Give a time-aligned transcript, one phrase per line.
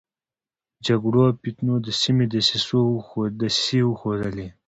[0.85, 4.47] جګړو او فتنو د سيمې دسيسې وښودلې.